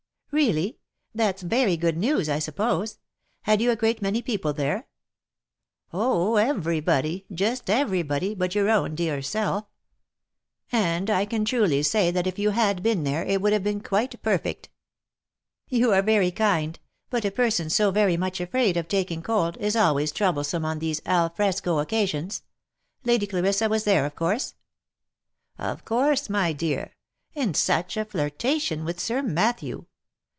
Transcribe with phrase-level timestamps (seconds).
[0.41, 0.79] "Really!
[1.13, 2.99] That's very good news, I suppose.
[3.41, 4.87] Had you a great many people there?"
[5.93, 6.37] "Oh!
[6.37, 9.65] Everybody, just every body, but your own dear self;
[10.71, 13.81] and I can truly say that if you had been there, it would have been
[13.81, 14.69] quite perfect
[15.67, 16.79] !""You are very kind;
[17.09, 21.01] but a person so very much afraid of taking cold, is always troublesome on these
[21.05, 22.43] alfresco occasions.
[23.03, 24.51] Lady Clarissa was there of course
[25.57, 26.95] V" Of course, my dear.
[27.35, 29.87] And such a flirtation with Sir Matthew